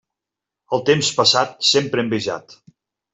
[0.77, 2.57] El temps passat, sempre envejat.